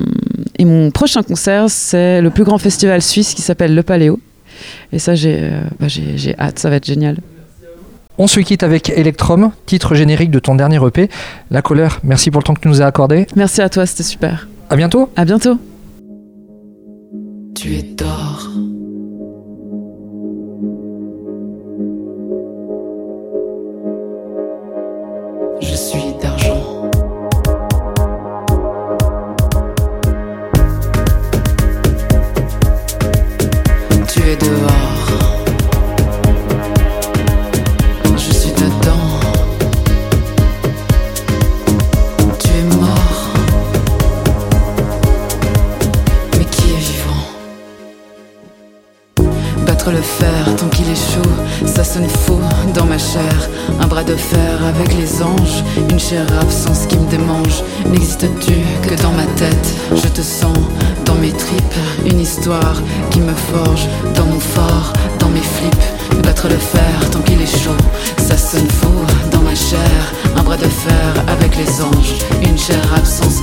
et 0.58 0.66
mon 0.66 0.92
prochain 0.92 1.22
concert, 1.24 1.66
c'est 1.70 2.22
le 2.22 2.30
plus 2.30 2.44
grand 2.44 2.58
festival 2.58 3.02
suisse 3.02 3.34
qui 3.34 3.42
s'appelle 3.42 3.76
Le 3.76 3.84
Paléo. 3.84 4.20
Et 4.92 5.00
ça, 5.00 5.16
j'ai 5.16 5.38
euh, 5.42 5.62
bah, 5.80 5.88
j'ai- 5.88 6.36
hâte, 6.40 6.60
ça 6.60 6.70
va 6.70 6.76
être 6.78 6.86
génial. 6.86 7.18
On 8.18 8.28
se 8.28 8.40
quitte 8.40 8.64
avec 8.64 8.90
Electrum, 8.90 9.52
titre 9.66 9.94
générique 9.94 10.32
de 10.32 10.40
ton 10.40 10.56
dernier 10.56 10.80
EP. 10.86 11.10
La 11.52 11.62
colère, 11.62 12.00
merci 12.04 12.32
pour 12.32 12.40
le 12.40 12.46
temps 12.46 12.54
que 12.54 12.62
tu 12.62 12.70
nous 12.70 12.82
as 12.82 12.86
accordé. 12.86 13.28
Merci 13.36 13.62
à 13.62 13.68
toi, 13.70 13.86
c'était 13.86 14.04
super. 14.04 14.48
À 14.70 14.76
bientôt. 14.78 15.10
À 15.18 15.26
bientôt. 15.26 15.58
Tu 17.56 17.74
es 17.76 17.84
d'or. 17.84 18.50
Une 55.90 56.00
chair 56.00 56.26
absence 56.40 56.86
qui 56.88 56.98
me 56.98 57.10
démange. 57.10 57.64
N'existes-tu 57.86 58.54
que 58.88 59.02
dans 59.02 59.12
ma 59.12 59.26
tête? 59.36 59.76
Je 59.92 60.08
te 60.08 60.22
sens 60.22 60.58
dans 61.06 61.16
mes 61.16 61.32
tripes, 61.32 61.80
une 62.06 62.20
histoire 62.20 62.82
qui 63.12 63.20
me 63.20 63.34
forge 63.34 63.88
dans 64.16 64.26
mon 64.26 64.40
fort, 64.40 64.94
dans 65.20 65.30
mes 65.30 65.42
flips. 65.42 66.24
Battre 66.24 66.48
le 66.48 66.58
fer 66.58 67.10
tant 67.12 67.20
qu'il 67.20 67.42
est 67.42 67.64
chaud, 67.64 67.78
ça 68.18 68.38
sonne 68.38 68.70
faux 68.70 69.06
dans 69.32 69.42
ma 69.42 69.56
chair. 69.56 70.14
Un 70.38 70.44
bras 70.44 70.58
de 70.58 70.64
fer 70.64 71.24
avec 71.28 71.56
les 71.58 71.82
anges, 71.82 72.16
une 72.42 72.58
chair 72.58 72.82
absence 72.96 73.35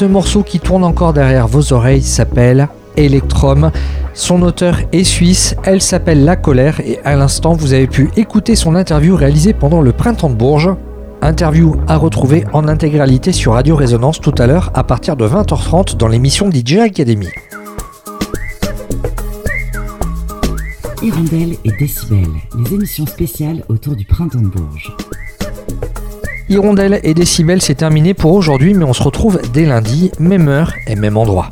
Ce 0.00 0.06
morceau 0.06 0.42
qui 0.42 0.60
tourne 0.60 0.82
encore 0.82 1.12
derrière 1.12 1.46
vos 1.46 1.74
oreilles 1.74 2.00
s'appelle 2.00 2.70
Electrum. 2.96 3.70
Son 4.14 4.40
auteur 4.40 4.78
est 4.92 5.04
suisse, 5.04 5.54
elle 5.62 5.82
s'appelle 5.82 6.24
La 6.24 6.36
Colère 6.36 6.80
et 6.80 6.98
à 7.04 7.16
l'instant 7.16 7.52
vous 7.52 7.74
avez 7.74 7.86
pu 7.86 8.08
écouter 8.16 8.56
son 8.56 8.76
interview 8.76 9.14
réalisée 9.14 9.52
pendant 9.52 9.82
le 9.82 9.92
printemps 9.92 10.30
de 10.30 10.36
Bourges. 10.36 10.70
Interview 11.20 11.76
à 11.86 11.98
retrouver 11.98 12.46
en 12.54 12.66
intégralité 12.66 13.30
sur 13.32 13.52
Radio 13.52 13.76
Résonance 13.76 14.22
tout 14.22 14.32
à 14.38 14.46
l'heure 14.46 14.70
à 14.72 14.84
partir 14.84 15.16
de 15.16 15.28
20h30 15.28 15.98
dans 15.98 16.08
l'émission 16.08 16.50
DJ 16.50 16.78
Academy. 16.78 17.28
Hirondelle 21.02 21.56
et 21.62 21.72
Décibel, 21.78 22.26
les 22.58 22.74
émissions 22.74 23.04
spéciales 23.04 23.64
autour 23.68 23.96
du 23.96 24.06
printemps 24.06 24.40
de 24.40 24.48
Bourges. 24.48 24.96
Hirondelle 26.50 26.98
et 27.04 27.14
Décibel 27.14 27.62
c'est 27.62 27.76
terminé 27.76 28.12
pour 28.12 28.32
aujourd'hui 28.32 28.74
mais 28.74 28.84
on 28.84 28.92
se 28.92 29.04
retrouve 29.04 29.40
dès 29.52 29.64
lundi, 29.64 30.10
même 30.18 30.48
heure 30.48 30.74
et 30.88 30.96
même 30.96 31.16
endroit. 31.16 31.48